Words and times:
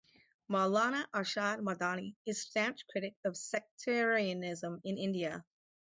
Maulana 0.49 1.05
Arshad 1.11 1.59
Madani 1.59 2.15
is 2.25 2.39
a 2.39 2.41
stanch 2.41 2.87
critic 2.87 3.13
of 3.23 3.37
sectarianism 3.37 4.81
in 4.83 4.97
India. 4.97 5.45